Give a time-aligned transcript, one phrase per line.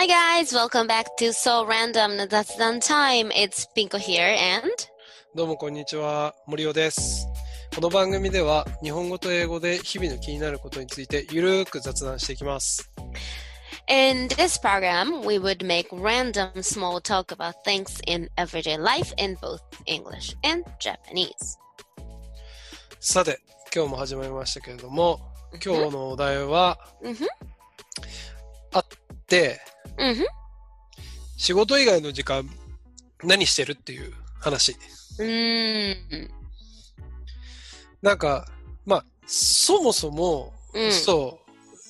[0.00, 3.28] Hi guys, welcome back to So Random の雑談 Time.
[3.32, 4.72] It's Pinko here and
[5.34, 7.26] どうもこんにちは、森尾です。
[7.74, 12.90] この番組では日本語と英語で日々の気になることについてゆるーく雑談していきます。
[13.88, 19.60] in this program we would make random small talk about things in everyday life in both
[19.84, 21.58] English and Japanese.
[23.00, 23.38] さて、
[23.76, 25.20] 今日も始まりましたけれども、
[25.62, 26.78] 今日のお題は、
[30.00, 30.14] Mhm.
[30.14, 30.26] で、Mhm.
[31.36, 32.48] 仕事以外の時間
[33.22, 34.76] 何してるっていう話。
[35.18, 36.28] Mm.
[38.02, 38.46] なんか、
[38.86, 40.92] まあ、そもそも、Mm.
[40.92, 41.40] そ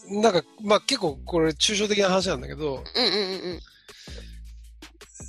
[0.09, 3.61] う、なんか、まあ結構これ抽象的な話なんだけど、Mm-mm-mm.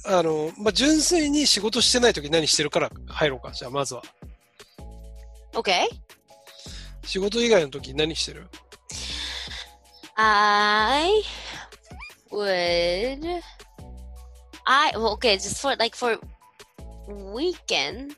[0.06, 3.52] あの、まあ純粋に仕事してない時何してるから入ろうか。
[3.52, 4.04] じゃあまずは。
[5.54, 5.88] Okay.
[7.06, 8.48] 仕事以外の時何してる
[10.16, 11.24] ？I
[12.31, 13.43] would
[14.67, 16.19] I well, okay, just for like for
[17.09, 18.15] weekends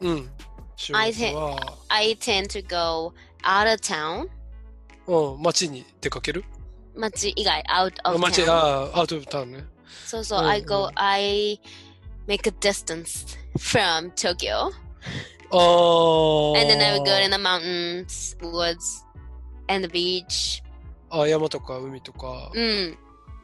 [0.00, 0.30] うん。
[0.76, 3.12] 仕 I 事は、 I tend to go
[3.44, 4.28] out of town
[5.06, 6.44] うん、街に出かける
[6.96, 9.64] 街以外 out あ of 街、 town ああ、アウトオブタウンね。
[10.06, 11.60] So so うん I go うん I
[12.26, 14.70] make a distance from Tokyo
[15.50, 16.58] ああ。
[16.60, 19.04] and then I would go in the mountains, woods,
[19.68, 20.62] and the beach.
[21.10, 22.50] あ山とか海とか。
[22.54, 22.96] Mm.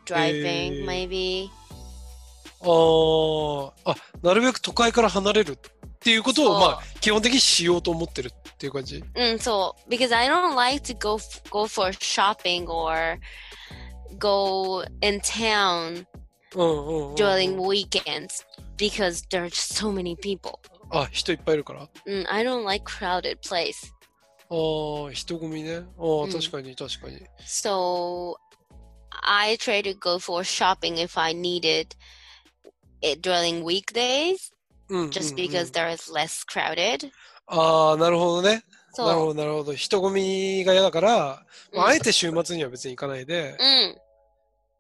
[0.06, 0.86] Driving Eh.
[0.86, 1.50] maybe.
[2.62, 5.58] あーあ、なるべく都会から離れるっ
[6.00, 9.04] ていうことを、そうまあ、基本的にしようと思ってるっていう感じ。
[9.16, 13.20] Mm, so because I don't like to go go for shopping or
[14.18, 16.06] go in town
[16.56, 17.16] うんうん、うん。
[17.16, 18.46] during weekends
[18.78, 20.54] because there's so many people.
[20.92, 21.88] あ、人いっぱいいるから。
[22.08, 23.92] Mm, I don't like crowded place.
[24.50, 25.78] ああ、人混みね。
[25.78, 27.20] ああ、うん確かに確かに。
[27.46, 28.36] So
[29.26, 31.96] I try to go for shopping if I need it,
[33.22, 34.52] during weekdays
[35.10, 37.12] just because there is less crowded.
[37.48, 38.64] ああ、なるほどね。
[38.98, 39.74] なるほど、なるほど。
[39.74, 43.96] 人混みが嫌だから、まあ、えて週末には別に行かないで、mm,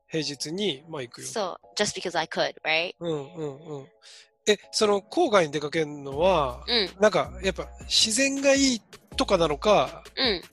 [0.07, 1.27] 平日に、まあ行くよ。
[1.27, 2.93] so just because I could, right?
[2.99, 3.87] うんうんうん。
[4.45, 8.81] え、その郊外に出かけるのは、Mm, なんかやっぱ自然がいい
[9.17, 10.43] とかなのか、mm.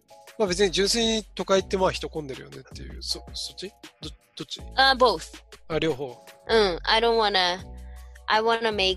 [0.40, 3.68] まあ別に純粋に都会ってまあ人混んでるよねっていう、そ、そっち
[4.00, 4.08] ど、
[4.38, 5.20] どっち Uh, both.
[5.68, 6.16] あ、両方。
[6.48, 7.58] Mm, I don't wanna.
[8.26, 8.96] I wanna make.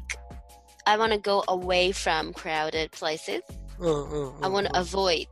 [0.86, 3.42] I wanna go away from crowded places.
[3.78, 4.46] うんうん、うん。
[4.46, 5.28] I wanna avoid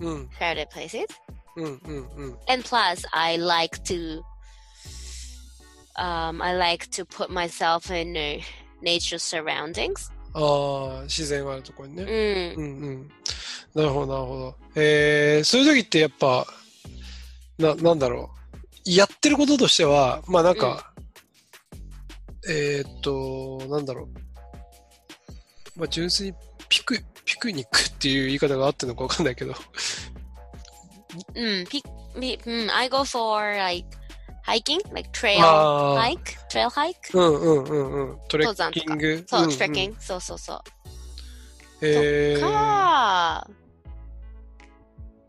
[0.00, 1.06] うん、crowded places.
[1.56, 2.38] うんうんうん。
[2.48, 4.22] And plus, I like to.
[5.96, 8.40] Um, I like to put myself in uh,
[8.80, 10.12] nature surroundings.
[10.32, 12.04] ああ、自然があるところにね。
[12.04, 12.54] Mm.
[12.54, 13.10] うんうん。
[13.76, 14.56] なるほど、なるほど。
[14.74, 16.46] えー、そういう時ってやっぱ、
[17.58, 18.30] な、なんだろ
[18.86, 18.90] う。
[18.90, 20.94] やってることとしては、まあなんか、
[22.48, 24.08] えーっと、なんだろ
[25.76, 25.78] う。
[25.78, 26.34] まあ純粋に
[26.70, 29.52] ピク、ピクニックっていう言い方があってるのかわかんないけど。
[31.34, 31.82] Mm, pe-
[32.18, 33.86] pe- mm, I go for like
[34.46, 35.42] hiking, like trail
[35.98, 36.94] hike, trail hike?
[37.12, 38.18] うんうんうんうん。
[38.28, 39.94] トレッ登山とかキング？So うんうん trekking.
[39.96, 40.62] So so so.
[41.82, 43.46] えー、か、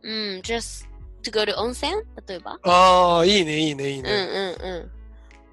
[0.06, 0.86] うん、just
[1.22, 1.92] to go to 温泉
[2.26, 2.58] 例えば。
[2.64, 4.12] ああ、いいね、いいね、いいうんね。
[4.12, 4.90] うんうん。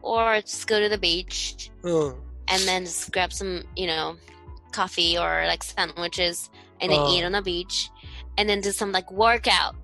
[0.01, 2.15] or just go to the beach うん。
[2.47, 4.15] and then just grab some, you know,
[4.71, 6.49] coffee or like sandwiches
[6.81, 7.11] and then Ah.
[7.11, 7.89] eat on the beach
[8.37, 9.75] and then do some like workout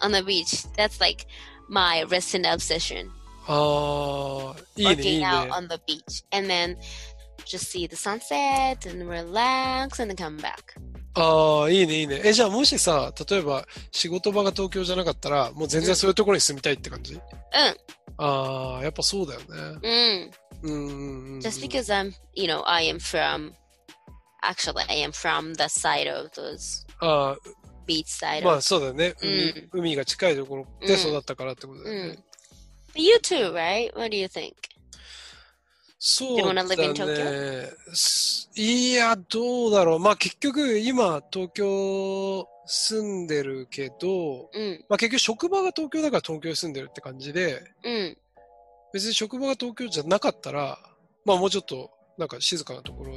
[0.00, 0.64] on the beach.
[0.76, 1.26] That's like
[1.68, 3.10] my recent obsession.
[3.46, 5.26] ああ、いいね、い working いね。
[5.26, 6.76] out on the beach and then
[7.46, 10.74] just see the sunset and relax and then come back.
[11.15, 12.21] ああ、いいね、いいね。
[12.25, 17.19] え、じゃあもしさ、例えば仕事場が東京じゃなかったら、もう全然そういうところに住みたいって感じ？
[18.17, 19.45] ああ、やっぱそうだよね。
[19.81, 20.31] Mm.
[20.63, 21.39] うんうんうんうん。
[21.39, 23.53] Just because I'm, you know, I am from,
[24.43, 27.35] actually, I am from the side of those あ
[27.87, 29.15] beach side あ、ま.あそうだよね。
[29.21, 32.11] 海,、うん海が近いところで育ったからってことだよね。
[32.11, 32.19] Mm.
[32.93, 33.93] But you too, right?
[33.95, 34.53] What do you think?
[35.97, 37.69] そうだね。
[37.93, 39.99] すいや、どうだろう。
[39.99, 48.15] まあ結局今東京住んでるけど、Mm, まあ結局職場が東京だから東京に住んでるって感じで、mm,
[48.93, 50.79] 別に職場が東京じゃなかったら、
[51.25, 53.13] まあもうちょっとなんか静かなところ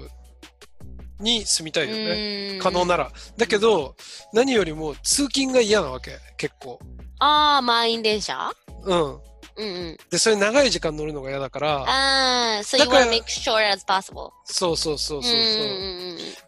[1.20, 2.58] に住みたいよね。
[2.58, 2.60] mm.
[2.60, 3.10] 可能なら。
[3.36, 3.96] だけど、
[4.32, 6.78] 何よりも通勤が嫌なわけ、結構。
[7.18, 8.52] ああ、満員電車？
[8.84, 9.18] うん。
[9.58, 9.98] うんうん。
[10.10, 14.30] で、それ長い時間乗るのが嫌だから、ああ、so だ you から wanna make sure as possible.
[14.44, 15.42] そうそうそうそうそう。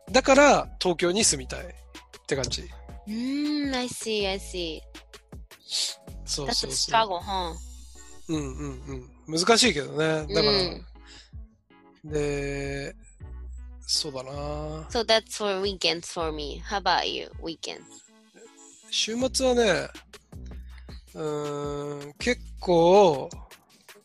[0.09, 1.67] うだから、東京に住みたいっ
[2.27, 2.63] て感じ。
[3.07, 3.15] うん。
[3.15, 4.81] うん、I see, I see.
[6.25, 6.95] そう That's そ a うそう。
[6.95, 7.55] struggle, huh?
[8.29, 9.39] うんうんうん。
[9.39, 10.33] 難しいけどね。
[10.35, 10.87] だから、うん
[12.05, 12.95] で、
[13.87, 14.31] そうだな。
[14.91, 16.63] So that's for weekends for me.
[16.67, 17.31] How about you?
[17.43, 17.83] Weekends.
[18.91, 19.89] 週末はね、
[21.15, 23.29] うーん、結構、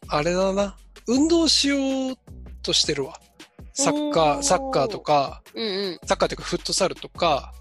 [0.07, 0.75] あれだな。
[1.07, 2.17] 運動しよう
[2.61, 3.19] としてるわ。
[3.73, 5.99] サッカおーー、サッカーとか、うんうん。
[6.05, 7.53] サッカーというかフットサルとか、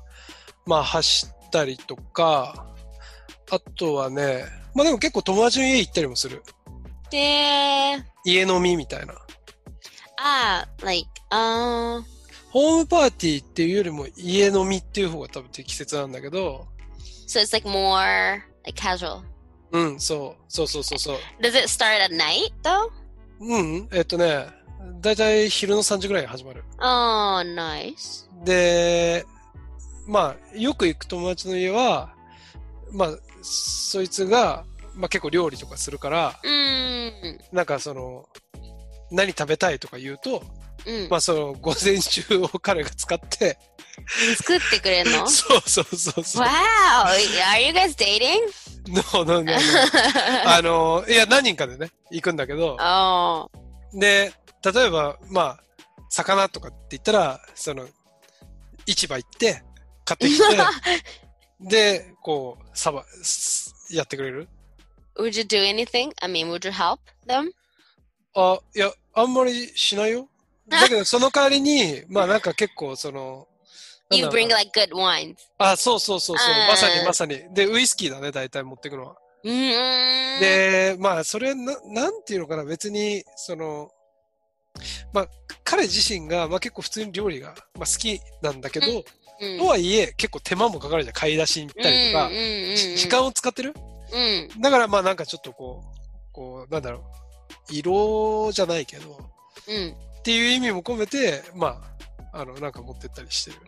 [0.67, 2.67] まあ走ったりとか、
[3.51, 4.45] あとはね、
[4.75, 6.43] まあでも結構友達の家行ったりもする。
[7.11, 9.15] で、家飲みみたいな。
[10.17, 12.03] あ、like, uh,
[12.51, 16.67] ホームパーティーっていうよりも家飲みっていう方が多分適切なんだけど、
[17.27, 19.23] so it's like more like casual.
[19.75, 21.17] うん、そう、そうそうそうそう。
[21.41, 22.91] Does it start at night though?
[23.41, 24.47] うん、えっとね、
[25.01, 26.63] だいたい昼の3時ぐらいに始まる。
[26.79, 28.25] Oh, nice.
[28.45, 29.27] で、
[30.07, 32.15] まあ、よく行く友達の家は、
[32.93, 37.39] まあ、そいつが、まあ結構料理とかするから、Mm.
[37.53, 38.29] なんかその、
[39.11, 40.45] 何食べたいとか言うと、
[40.87, 41.09] Mm.
[41.11, 43.59] まあその午前中を彼が使って、
[44.37, 45.27] 作ってくれるの？
[45.29, 46.45] そうそうそうそう。
[46.45, 46.49] Wow!
[47.07, 48.41] Are you guys dating?
[48.87, 49.53] No, no, no, no.
[50.45, 53.51] あの、いや、何人かでね、行くんだけど、oh.
[53.99, 54.31] で、
[54.63, 55.61] 例えば、まあ、
[56.11, 57.87] 魚とかって言ったら、その、
[58.85, 59.63] 市場行って、
[60.05, 60.45] 買ってきて、
[61.61, 64.49] で、こう、さば、すやってくれる
[65.17, 66.13] ？Would you do anything?
[66.21, 67.53] I mean, would you help them?
[68.35, 70.29] あ、いや、あんまりしないよ。
[70.69, 73.49] だけど、その代わりに、まあなんか結構、その、
[74.17, 75.37] You bring like good wines.
[75.59, 77.55] あ、そうそうそうそうまさにまさに。
[77.55, 79.17] で、ウイスキーだね、大体持ってくのは。
[79.45, 80.41] Mm.
[80.41, 83.91] で、まあ、それな、なんていうのかな、別に、その、
[85.13, 85.29] まあ、
[85.63, 89.05] 彼自身が、まあ結構普通に料理が、まあ好きなんだけど、
[89.41, 89.59] Mm.
[89.59, 93.75] とはいえ、結構手間もかかるじゃん、買い出しに行ったりとか、Mm, じ mm, 時間を使ってる
[94.13, 94.61] ？mm, mm.
[94.63, 97.03] だからまあなんかちょっとこう、こう、なんだろう、
[97.71, 99.19] 色じゃないけど、
[99.67, 99.93] Mm.
[99.93, 101.94] っていう意味も込めて、まあ、
[102.37, 103.59] あの、なんか持ってったりしてる。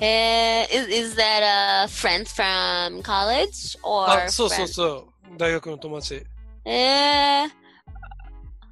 [0.00, 0.64] えん。
[0.70, 3.78] is, is that a friend from college?
[3.84, 5.38] Or、そうそうそう。
[5.38, 6.24] 大学の友達。
[6.64, 7.48] えぇ。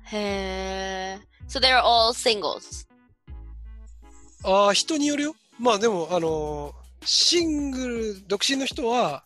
[0.05, 1.19] へえ。
[1.49, 2.12] So they're all
[4.44, 5.37] ああ、人によるよ。
[5.59, 6.75] まあでも、あの、
[7.05, 9.25] シングル、独身の人は、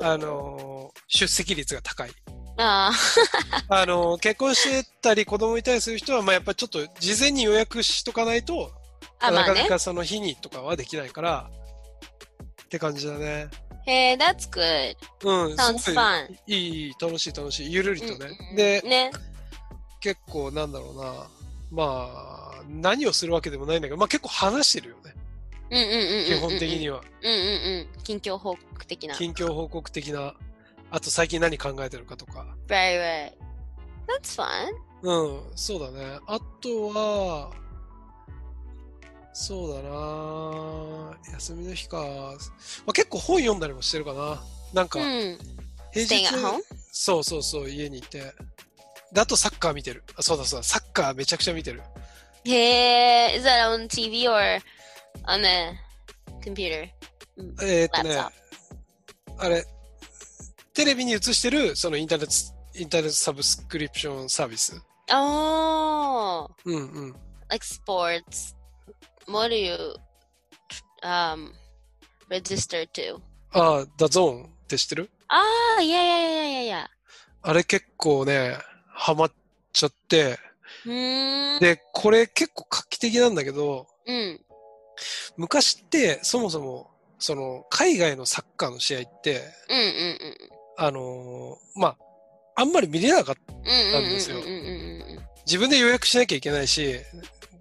[0.00, 2.10] あの、出席率が高い。
[2.56, 2.90] Uh,
[3.68, 8.72] あのー結婚してたり子供いたりする人は、まあやっぱりちょっと事前に予約しとかないと、
[9.18, 9.48] あ、まあね。
[9.48, 11.50] なかなかその日にとかはできないから、
[12.64, 13.48] って感じだね。
[13.86, 14.96] Hey, that's good.
[15.22, 16.36] うん、Sounds fun.
[16.46, 17.72] いいい、楽しい楽しい。
[17.72, 18.36] ゆるりとね。
[18.50, 19.10] うんで、ね。
[20.00, 21.28] 結構なんだろうな。
[21.70, 22.10] ま
[22.60, 25.14] あ、何をするわけでもないんだけど、まあ結構話してるよね。
[25.70, 26.24] うんうんうんうん。
[26.26, 27.02] 基本的には。
[27.22, 28.02] うんうんうん。
[28.02, 29.14] 近況報告的な。
[29.14, 30.34] 近況報告的な、
[30.90, 32.46] あと最近何考えてるかとか。
[32.68, 33.32] Right, right.
[34.06, 34.70] That's fun.
[35.02, 36.18] うん、そうだね。
[36.26, 37.52] あとは、
[39.32, 41.98] そうだな休みの日か。
[41.98, 44.42] まあ、結構本読んだりもしてるかな。
[44.72, 45.38] なんか、Hmm.
[45.92, 46.64] 平 Staying 日?
[46.92, 48.32] そうそうそう、家にいて。
[49.12, 50.04] で、あとサッカー見てる。
[50.16, 51.82] あそうだそうだ、サッカーめちゃくちゃ見てる。
[52.44, 54.62] Hey, is that on TV or
[55.26, 55.76] on the
[56.48, 56.88] computer?
[57.62, 58.24] えーっとね
[59.38, 59.64] あれ、
[60.76, 64.78] テレビに映してる、そのインターネット、インターネットサブスクリプションサービス。
[65.10, 67.14] Oh, うんうん。
[67.48, 68.54] like sports.
[69.26, 69.74] What do you
[71.02, 71.52] um
[72.28, 73.20] register to?
[73.52, 76.86] ああ、 DAZN って知ってる？Ah, yeah, yeah, yeah, yeah, yeah.
[77.40, 79.32] あれ結構ね、ハマっ
[79.72, 80.38] ちゃって、
[80.84, 81.58] Hmm.
[81.58, 84.38] で、これ結構画期的なんだけど、Mm.
[85.38, 91.96] 昔ってそもそも、その、海外のサッカーの試合って、Mm, mm, mm, あのーまあ、
[92.56, 93.52] あんまり見れなかった。
[93.52, 94.34] mm, mm, mm, gusto.
[94.34, 96.96] mm, mm, mm, 自分で予約しなきゃいけないし、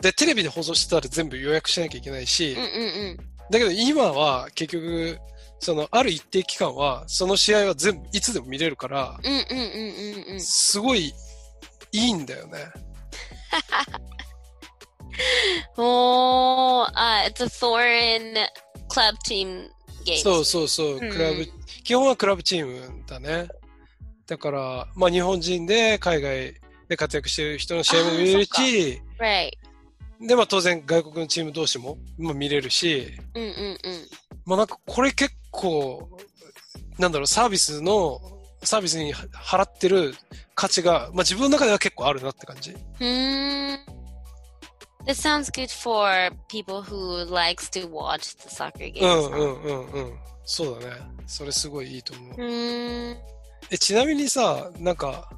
[0.01, 3.17] で、テレビで放送してたら全部予約しなきゃいけないし mm, mm, mm.
[3.51, 5.19] だけど今は結局、
[5.59, 10.39] その、ある一定期間は、その試合は全部、いつでも見れるから、Mm, mm, mm, mm, mm.
[10.39, 11.13] すごい
[11.91, 12.59] いいんだよね。
[15.77, 18.35] Oh, uh, it's a foreign
[18.89, 19.69] club team
[20.05, 20.17] game.
[20.21, 21.45] そうそうそう、うんクラブ、
[21.83, 23.47] 基本はクラブチームだね。
[24.27, 26.53] だから、まあ日本人で海外
[26.87, 29.01] で活躍してる人の試合も見れるし.
[30.21, 34.07] で、まあ当然外国のチーム同士も、まあ、見れるし、Mm, mm, mm.
[34.45, 36.09] まあなんかこれ結構、
[36.97, 38.19] なんだろう、サービスの、
[38.63, 40.15] サービスに払ってる
[40.55, 42.71] 価値が、まあ自分の中では結構あるなって感じ。
[42.99, 43.77] Hmm.
[49.01, 50.19] うんうんうんうん。
[50.45, 50.95] そうだね。
[51.27, 52.35] それすごいいいと思う。
[53.71, 55.29] えちなみにさ、なんか、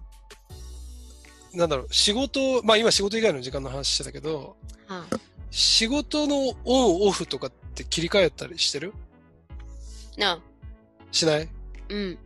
[1.53, 4.55] なんだろう、仕事、まあ今仕事以外の時間の話してたけど、
[5.49, 8.93] 仕事のオンオフとかって切り替えたりしてる
[10.17, 10.41] ?No.
[11.11, 11.49] しない？
[11.89, 12.19] うん。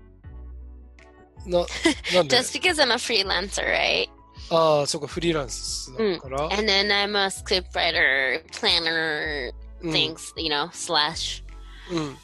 [1.45, 1.65] な、
[2.13, 4.10] なんで ?Just because I'm a freelancer, right?
[4.50, 6.42] ああ、そうか、フリーランスだから。
[6.52, 11.42] And then I'm a scriptwriter, planner, うん、 things, you know, slash
[11.90, 12.16] うん。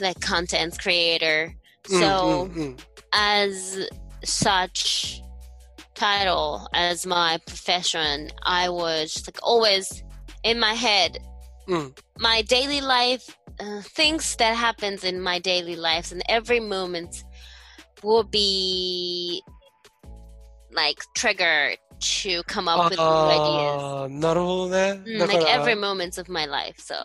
[0.00, 1.52] like content creator.
[1.90, 2.76] うん So うんうん、
[3.12, 3.88] as
[4.24, 5.22] such
[5.94, 10.04] title as my profession, I was just like always
[10.44, 11.20] in my head.
[11.66, 11.94] うん。
[12.18, 17.24] My daily life, uh, things that happens in my daily lives, and every moment
[18.02, 19.42] will be
[20.73, 24.19] like trigger to come up with new ideas.
[24.19, 25.01] なるほどね。
[25.05, 26.75] Mm, like every ら、moments of my life.
[26.81, 26.95] So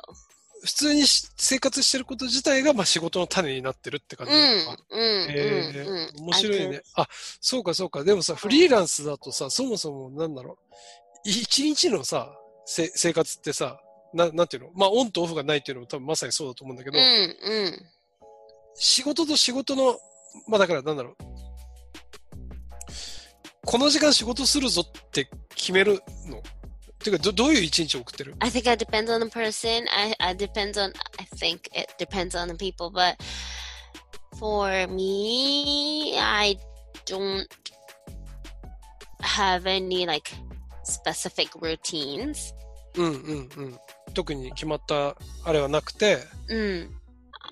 [0.63, 4.73] 普通にし生活してること自体が、まあ仕事の種になってるって感じなの mm, か。
[4.73, 4.97] mm,
[5.29, 6.23] え mm, ー mm.
[6.23, 6.83] 面白いね。
[6.95, 7.07] あ、
[7.41, 8.05] そうかそうか。
[8.05, 10.75] でもさ、フリーランスだとさ、そもそもなんだろう。
[11.25, 13.79] 一日のさ、せ生活ってさ、
[14.15, 14.71] ななんていうの？
[14.75, 17.03] まあオンとオフがないっていうのも多分まさにそうだと思うんだけど、Mm,
[17.69, 17.73] mm.
[18.75, 19.99] 仕事と仕事の、
[20.49, 21.36] まあだからなんだろう。
[23.67, 26.41] この時間仕事するぞって決めるの
[27.01, 29.85] ていうか、どどういう一日を送ってる I think it depends on the person.
[29.91, 30.93] I, I depends on.
[31.19, 32.91] I think it depends on the people.
[32.91, 33.17] But
[34.39, 36.57] for me, I
[37.07, 37.47] don't
[39.21, 40.33] have any like
[40.85, 42.55] specific routines.
[42.97, 43.79] うんうんうん。
[44.15, 46.19] 特に決まったあれはなくて、
[46.49, 46.89] Mm.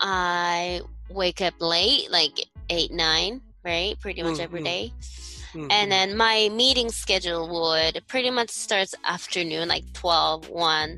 [0.01, 2.35] I wake up late, like
[2.69, 3.99] eight nine, right?
[3.99, 4.65] Pretty much Mm, every mm.
[4.65, 4.85] day.
[4.87, 5.24] うんうん
[5.72, 10.98] And then my meeting schedule would pretty much starts afternoon, like 12, 1,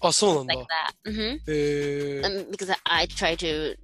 [0.00, 1.10] あ、そうなんだ like。that.
[1.12, 3.74] hmm えー um, because I try to,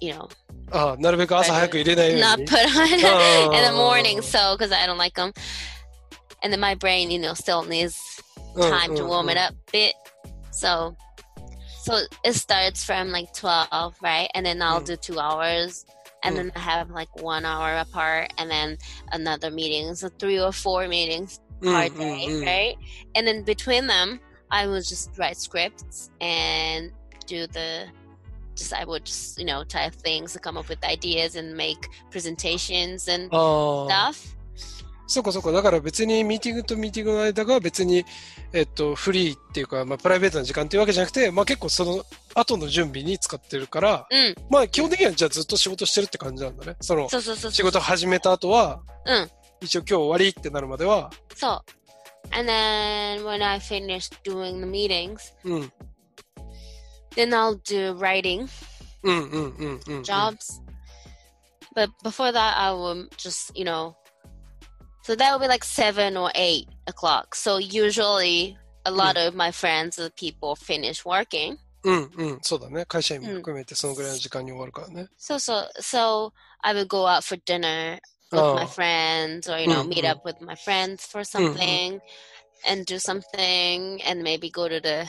[0.00, 0.28] you know,
[0.70, 2.22] あなるべく朝早く入れないように。
[2.22, 4.18] not put on in the morning.
[4.20, 4.22] Ah.
[4.22, 5.32] So, because I don't like them.
[6.42, 7.94] And then my brain, you know, still needs
[8.54, 9.92] うん time to うん warm it up a bit.
[10.52, 10.94] So,
[11.84, 14.28] so it starts from like 12, right?
[14.34, 14.86] And then I'll Mm.
[14.86, 15.84] do two hours.
[16.23, 16.37] and mm.
[16.37, 18.77] then I have like one hour apart and then
[19.11, 19.93] another meeting.
[19.95, 22.75] So three or four meetings per mm, day, mm, mm, right?
[23.15, 24.19] And then between them,
[24.51, 26.91] I would just write scripts and
[27.25, 27.87] do the
[28.55, 33.07] just I would just you know type things, come up with ideas, and make presentations
[33.07, 33.87] and oh.
[33.87, 34.35] stuff.
[35.05, 35.51] そうかそうか。
[35.51, 38.05] だから別にミーティングとミーティングの間が別に、
[38.53, 44.35] えっと、フリーっていうか、まあ、プライベートな時間っていうわけじゃなくて、まあ結構その後の準備に使ってるから、Mm.
[44.49, 46.75] まあ基本的にはじゃあずっと仕事してるって感じなんだね。
[46.79, 49.29] その、仕事始めた後は、うん
[49.61, 51.61] 一応今日終わりってなるまでは、so.
[52.31, 55.71] And then when I finish doing the meetings, うん、
[57.15, 58.47] then I'll do writing
[59.03, 60.01] うんうんうんうん。
[60.01, 60.61] jobs.
[61.75, 63.95] But before that, I will just, you know,
[65.02, 67.34] so that would be like seven or eight o'clock.
[67.34, 71.58] So usually, a lot of my friends and people finish working.
[71.84, 72.84] うんうん、そうだね。
[72.86, 75.08] 会社員も含めてそのぐらいの時間に終わるからね。
[75.18, 77.98] So so so I would go out for dinner
[78.32, 78.66] with my Oh.
[78.66, 80.10] friends, or you know, meet Mhm.
[80.10, 82.00] up with my friends for something,
[82.66, 85.06] and do something, and maybe go to the.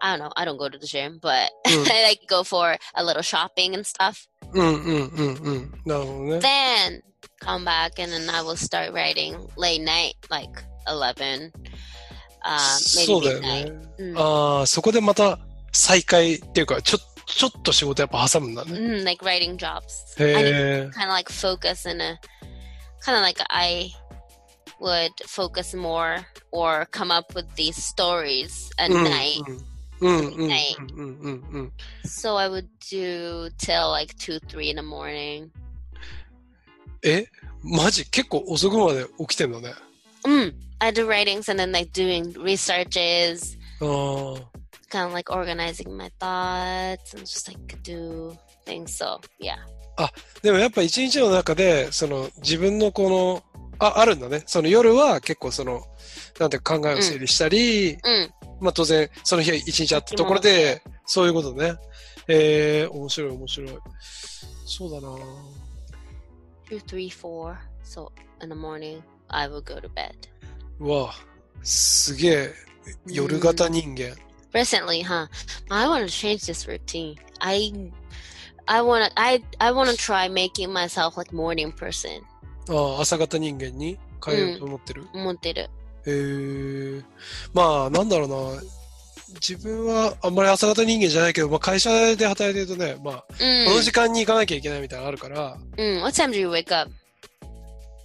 [0.00, 0.32] I don't know.
[0.36, 1.88] I don't go to the gym, but Mm.
[1.90, 4.28] I like go for a little shopping and stuff.
[4.52, 5.82] うんうんうんうん。
[5.86, 6.38] なるほどね。
[6.40, 7.02] then
[7.40, 10.50] come back and then I will start writing late night, like
[10.88, 11.52] 11,
[12.44, 14.20] uh, そうだ maybe よね midnight.。Mm.
[14.20, 15.38] ああ、そこでまた
[15.72, 18.72] 再開っていうか、ちょ、ちょっと仕事やっぱ挟むんだね。
[18.72, 19.82] Mm, like writing jobs.
[20.18, 20.90] I need へえ。
[20.90, 22.18] to kind of like focus in a
[23.04, 23.90] kind of like I
[24.80, 29.42] would focus more or come up with these stories at うん night.
[30.00, 30.76] うんうんうん Night.
[30.96, 31.72] うんうんうん。
[32.04, 35.50] So I would do till like 2, 3 in the morning.
[37.03, 37.27] え
[37.63, 38.05] マジ？
[38.09, 39.73] 結構遅くまで起きてんのね。
[40.25, 40.53] Mm.
[40.79, 44.57] I do writings and then like doing researches, ああ。
[44.89, 48.31] kind of like organizing my thoughts and just like do
[48.65, 48.85] things.
[48.85, 49.55] So yeah.
[50.43, 54.43] でもやっぱ一日の中で、その自分のこの、あ、あるんだね。
[54.45, 55.81] その夜は結構その、
[56.39, 58.29] なんていうか考えを整理したり、Mm.
[58.59, 61.75] まあ当然その日は一日あったところで、そういうことね。
[62.27, 63.69] えー、面白い面白い。
[64.65, 65.15] そうだな
[66.67, 67.57] two, three, four.
[67.83, 70.15] So in the morning, I will go to bed.
[70.79, 71.13] うわ
[71.63, 72.53] すげえ、
[73.07, 74.15] 夜型人間。
[74.53, 75.27] Recently, huh?
[75.69, 77.15] I want to change this routine.
[77.39, 77.71] I,
[78.67, 82.21] I want to, I, I want to try making myself like morning person.
[82.69, 85.07] ああ、朝型人間に変えようと思ってる。
[85.13, 85.69] 思ってる。
[86.05, 87.03] へえ
[87.53, 88.61] まあ、なんだろうな。
[89.35, 93.33] 自分はあんまり朝方人間じゃないけど、まあ、会社で働いてるとね、まあ、こ
[93.75, 96.01] の時間に行かなきゃいけないみたいなのあるから、うん。
[96.01, 96.91] What time do you wake up?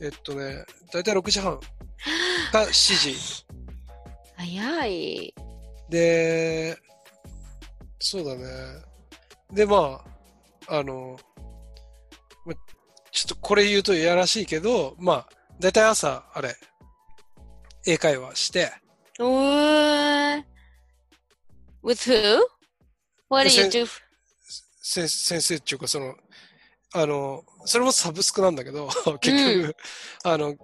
[0.00, 1.60] えっとね、だいたい6時半
[2.50, 3.16] か 7時。
[4.36, 5.34] 早い。
[5.88, 6.76] で、
[8.00, 8.44] そうだね。
[9.52, 10.02] で、ま
[10.68, 11.18] あ、あの、
[12.44, 12.54] ま
[13.12, 15.28] ちょっとこれ言うといやらしいけど、まあ、
[15.60, 16.56] だいたい朝、あれ、
[17.86, 18.72] 英会話して、
[19.18, 20.51] What?
[21.82, 22.40] With who?
[23.28, 23.86] What do you do?
[24.82, 26.14] 先,先生っていうか、その、
[26.92, 28.88] あの、それもサブスクなんだけど、
[29.20, 29.76] 結局、
[30.24, 30.54] あの、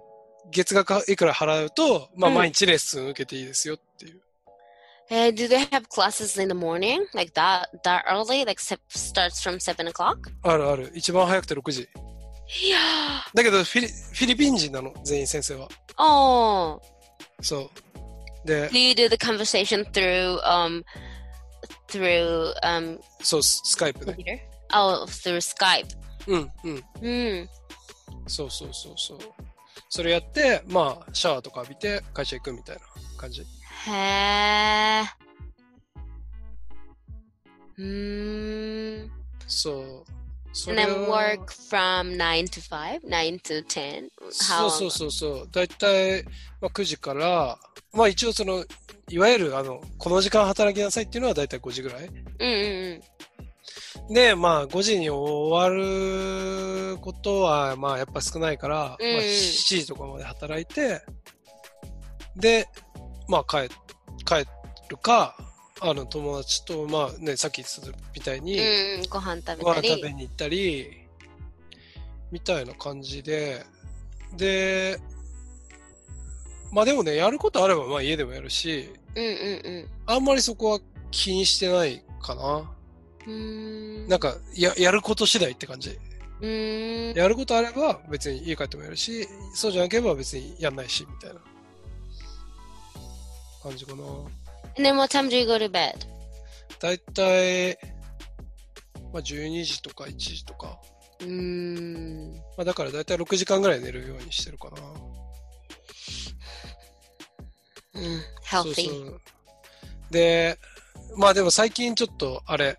[0.51, 4.21] 月額いくら払うと、まあ、毎日レッスン受けていいですよっていう。
[5.11, 7.05] え、do they have classes in the morning?
[7.13, 8.45] Like that, that early?
[8.45, 10.17] Like, starts from 7 o'clock?
[10.43, 10.91] あるある。
[10.93, 11.89] 一番早くて6時。
[12.61, 12.79] いや
[13.35, 15.67] だけどフィリ、フィリピン人なの、全員先生は。
[15.97, 17.43] おー。
[17.43, 17.69] そう。
[18.45, 18.69] で、
[23.21, 24.05] そう、スカイプ。
[26.27, 26.83] うん、うん。
[27.01, 27.09] う
[27.43, 27.49] ん。
[28.27, 29.19] そうそうそうそう。
[29.89, 32.81] それやって、まあ、シャワーとか浴びて会社行くみたいな
[33.17, 33.41] 感じ？
[33.41, 35.05] へぇ。
[37.77, 37.83] う
[39.05, 39.11] ん。
[39.47, 40.18] そう。
[40.51, 44.09] そ And れ then は work from nine to five, nine to ten.
[44.31, 45.49] そうそうそうそう。
[45.51, 46.23] だいたい、
[46.61, 47.57] まあ、9時から、
[47.93, 48.65] まあ一応その、
[49.09, 52.09] いわゆるあの、この時間働きなさいっていうのはだいたい5時ぐらい。
[52.39, 53.01] Mm-mm.
[54.09, 61.01] で、まあ5時に終わることは、まあやっぱ少ないから、うんまあ7時とかまで働いて、
[62.35, 62.67] で、
[63.27, 63.69] まあ帰、
[64.25, 64.47] 帰
[64.89, 65.35] るか、
[65.81, 68.61] あの友達と、まあね、さっき言ってたみたいに、う
[68.99, 69.89] ん、ご飯食べごたり。
[69.89, 71.07] 飯食べに行ったり、
[72.31, 73.65] みたいな感じで、
[74.35, 74.99] で、
[76.71, 80.79] まあでもね、やることあれば、まあ家でもやるし、うんうんあんまりそこは
[81.11, 82.71] 気にしてないかな。
[83.25, 83.33] うん。
[83.33, 84.07] うーん。
[84.07, 85.97] なんか、や、やること次第って感じ。
[86.41, 87.17] うーん。
[87.17, 91.39] やることあれば別に家帰ってもやるし、そうじゃなければ別にやんないし、みたいな
[93.63, 94.03] 感じかな。
[94.77, 95.93] And then what time do you go to bed?
[96.79, 97.77] だいたい、
[99.11, 100.79] まあ12時とか1時とか。
[101.21, 102.33] うーん。
[102.57, 104.77] まあだからだいたい6時間ぐらい寝るようにしてるかな。
[107.95, 108.21] うん。
[108.63, 108.89] そう healthy.
[108.89, 109.21] そう。
[110.11, 110.57] で、
[111.17, 112.77] まあでも最近ちょっとあれ、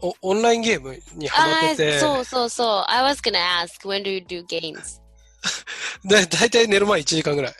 [0.00, 2.84] おオンラインゲームにハマってて、あそうそうそう。
[2.88, 5.00] I was gonna ask, when do you do games?
[6.04, 7.54] でだいたい寝る前1時間ぐらい。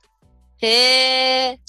[0.58, 1.60] へえ。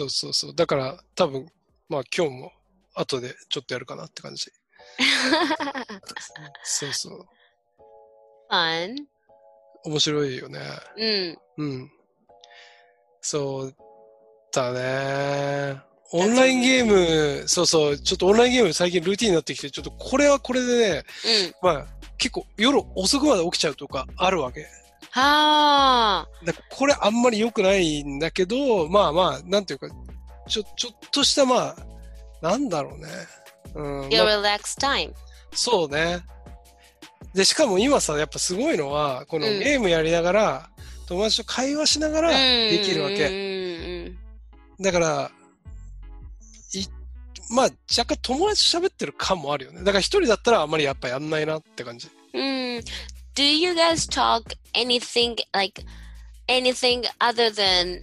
[0.00, 0.54] そうそうそう。
[0.54, 1.46] だから多分、
[1.88, 2.52] まあ今日も
[2.94, 4.50] 後でちょっとやるかなって感じ。
[6.64, 7.26] そうそう。
[8.50, 8.96] Fun.
[9.84, 10.60] 面白いよね。
[10.96, 11.64] うん。
[11.64, 11.92] うん。
[13.20, 13.76] そう
[14.52, 15.80] だね。
[16.12, 16.86] オンラインゲー
[17.42, 21.04] ム、そうそう、ちょっとオンラインゲーム最近ルーティンになってきて、ちょっとこれはこれでね、
[21.62, 21.68] うん。
[21.74, 21.86] まあ
[22.16, 24.66] 結構夜遅くまで起きちゃうとかあるわけ。
[25.10, 26.28] はあ。
[26.70, 29.88] これあんまり良くないんだけど、まあまあ、なんていうか、
[30.48, 31.76] ちょ、ちょっとしたまあ、
[32.42, 33.08] なんだろうね。
[33.74, 35.12] うん、Your まあ relaxed time.
[35.52, 36.20] そうね。
[37.34, 40.70] で、しかも今さ、やっぱすごいのは、このうんゲームやりながら、
[41.06, 43.26] 友達と会話しながらできるわけ。
[43.26, 43.60] うんうん
[44.80, 45.30] だから、
[46.72, 49.80] い、まあ、若干友達と喋ってる感もあるよね。
[49.80, 52.08] だから一人だったらあんまりやっぱやんないなって感じ。
[52.32, 52.82] うん。
[53.36, 53.42] うん。
[53.42, 55.84] Do you guys talk anything like
[56.48, 58.00] anything other than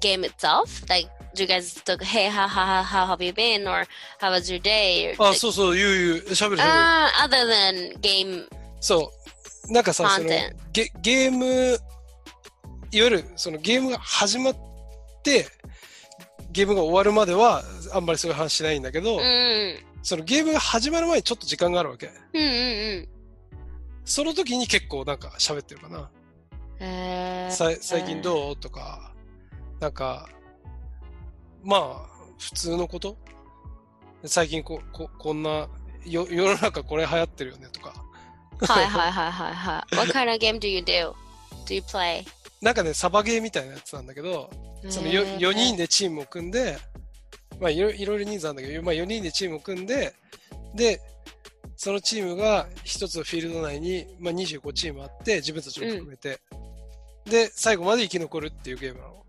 [0.00, 0.82] game itself?
[0.88, 3.66] Like, do you guys talk, hey, how, how, how have you been?
[3.66, 3.86] Or
[4.20, 5.14] how was your day?
[5.18, 6.58] Or, あ、そうそう、言う言う、喋る喋る。
[6.58, 8.46] uh, other than game.
[8.80, 9.12] そ
[9.68, 9.72] う。
[9.72, 10.28] なんかさ、その
[10.72, 14.56] ゲ、ゲーム、いわゆるそのゲームが始まっ
[15.22, 15.46] て、
[16.52, 19.76] ゲームが終わるまでは、あんまりそういう話しないんだけど、うん。
[20.02, 22.10] そのゲームが始まる前にちょっと時間があるわけ。
[22.34, 22.46] うんう
[23.00, 23.08] ん
[24.04, 25.98] その時に結構なんか喋ってるかな。
[25.98, 26.08] うん。
[26.80, 28.56] えーさ最近どう？
[28.56, 29.12] とか、
[29.80, 30.28] なんか、
[31.62, 32.06] まあ、
[32.38, 33.16] 普通のこと？
[34.24, 35.68] 最近こここんな
[36.04, 37.94] よ、世の中これ流行ってるよねとか。
[38.60, 39.96] はいはいはいはいはい。
[39.96, 41.12] What kind of game do you do?
[41.66, 42.24] Do you play?
[42.60, 44.50] なんかね、サバゲーみたいなやつなんだけど、
[44.88, 46.78] その 4, 4人でチームを組んで、
[47.60, 50.14] まあいろいろ人数あるんだけど、まあ4人でチームを組んで、
[50.74, 51.00] で、
[51.76, 56.40] そのチームが一つのフィールド内に、まあ、25チームあって、自分たちも含めて、
[57.24, 59.24] で、最後まで生き残るっていうゲームなの。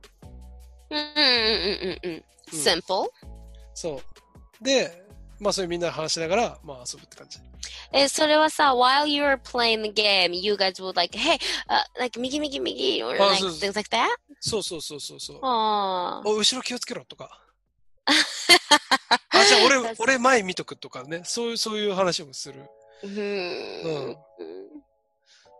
[0.92, 2.24] うんうんうんうんうん。
[2.52, 3.08] Simple?
[3.74, 4.02] そ
[4.62, 4.64] う。
[4.64, 5.06] で、
[5.40, 7.40] まあそういうみんなで話しながら、まあ遊ぶって感じ。
[7.92, 11.36] え、それはさ、while you were playing the game, you guys would like, hey,
[11.68, 14.08] uh, like, 右右右 or あ like そうそう things like that?
[14.40, 15.40] そうそうそうそうそう。
[15.42, 17.45] あお、後ろ気をつけろとか。
[18.06, 18.14] あ、
[19.46, 21.22] じゃあ俺、俺前見とくとかね。
[21.24, 22.70] そういう、そういう話もする。
[23.04, 23.08] ー。
[23.08, 23.14] うう
[24.04, 24.18] んう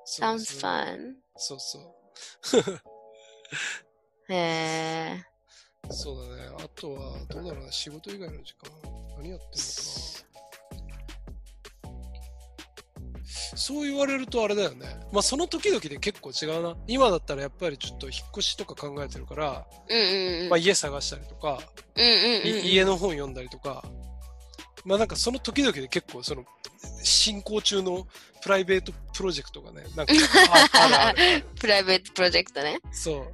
[0.08, 1.16] Sounds そう fun.
[1.36, 1.84] そうそう。
[4.30, 5.94] へー。
[5.94, 6.44] そうだね。
[6.60, 7.72] あとは、どうだろうな。
[7.72, 8.70] 仕事以外の時間。
[9.18, 9.56] 何やってんのかな。
[13.58, 14.86] そう言われるとあれだよね。
[15.16, 16.76] まあその時々で結構違うな。
[16.88, 20.50] 今だったらやっぱりちょっと引っ越しとか考えてるから、うんうんうん。
[20.50, 21.60] まあ家探したりとか、
[21.96, 23.86] うんうんうんい家の本読んだりとか、
[24.84, 26.44] まあなんかその時々で結構その
[27.02, 28.06] 進行中の
[28.44, 30.14] プライベートプロジェクトがね、なんか。
[31.60, 32.80] プライベートプロジェクトね。
[32.92, 33.34] そう。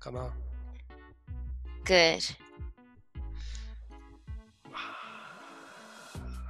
[0.00, 0.34] かな。
[1.84, 2.45] Good.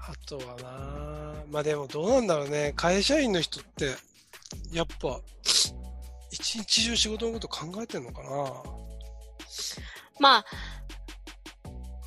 [0.08, 2.72] あとはなまあでもどうなんだろうね。
[2.76, 3.94] 会社員の人って、
[4.72, 5.20] やっぱ、
[6.30, 8.28] 一日中仕事のこと考えてんのかな
[10.20, 10.44] まあ、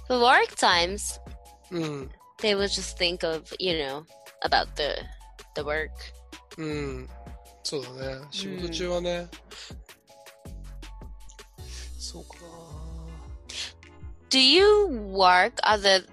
[0.08, 1.20] for work times,
[1.72, 2.10] うん。
[2.42, 4.06] they would just think of, you know,
[4.44, 5.04] about the
[5.56, 5.90] the work.
[6.58, 7.10] うん。
[7.64, 8.28] そうだね。
[8.32, 9.28] 仕事中はね。
[11.98, 12.42] そうかな
[14.30, 14.64] Do you
[15.14, 16.06] work other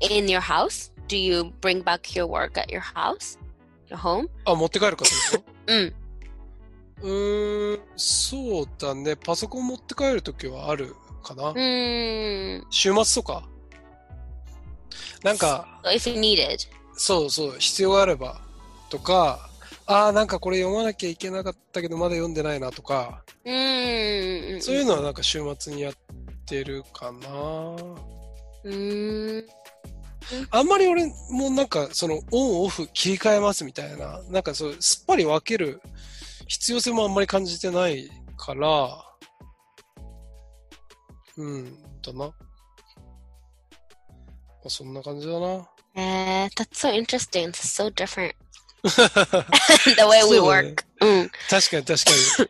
[0.00, 0.92] in your house?
[1.08, 3.38] Do you bring back your work at your house?
[3.88, 4.28] Your home?
[4.44, 5.94] あ、持って帰るかってことうん。
[7.00, 9.16] うーん、そうだね。
[9.16, 11.50] パソコン持って帰るときはあるかな？
[11.50, 12.66] うーん。
[12.70, 13.48] 週末とか？
[15.22, 16.58] なんか、So.
[16.94, 18.40] そうそう、必要があれば。
[18.90, 19.48] とか、
[19.86, 24.62] ああ、なんかこれ読まなきゃいけなかったけど、まだ読んでないなとか、うーん。
[24.62, 25.94] そういうのはなんか週末にやっ
[26.46, 27.28] てるかな。
[28.64, 29.44] うーん。
[30.50, 35.80] あんまり俺もなんかそのオンオフ切り替えますみたいな、なんかそうすっぱり分ける
[36.46, 39.04] 必要性もあんまり感じてないから、
[41.36, 42.18] うん、だな。
[42.18, 42.32] ま
[44.66, 45.68] あ、そんな感じだな。
[45.94, 47.48] Eh, that's so interesting.
[47.48, 48.34] It's so different.
[48.84, 50.84] the way we そうだね work.
[51.00, 51.30] うん。
[51.48, 52.10] 確かに確か
[52.42, 52.48] に。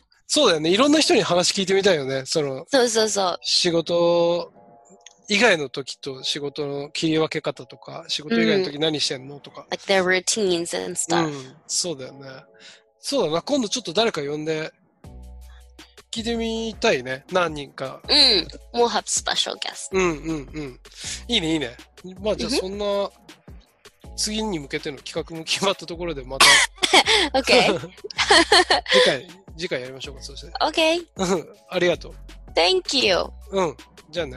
[0.26, 0.70] そうだよね。
[0.70, 2.24] いろんな人に話聞いてみたいよね。
[2.26, 3.38] そのそうそうそう。
[3.42, 4.52] 仕事
[5.28, 9.66] 以外の時と仕事の切り分け方とか、仕事以外の時何してんのとか。
[9.70, 11.28] Like their routines and う stuff.
[11.28, 12.28] ん、そうだよね。
[13.00, 13.42] そうだな。
[13.42, 14.72] 今度ちょっと誰か呼んで
[16.10, 17.24] 聞いてみたいね。
[17.32, 18.00] 何人か。
[18.08, 18.80] うん。
[18.80, 19.88] We'll have special guests.
[19.92, 20.80] うんうんうん。
[21.28, 21.76] いいねいいね。
[22.20, 23.10] まあじゃあそんな
[24.16, 26.46] 次に向けての企画も決まったところでまた
[27.34, 27.78] Okay.
[28.92, 30.22] 次回、次回やりましょうか。
[30.22, 30.46] そして。
[30.46, 30.52] ん
[31.70, 32.14] ありがと
[32.54, 33.16] Thank you.
[33.16, 33.32] う。
[33.50, 33.76] うん。
[34.10, 34.36] じゃあね。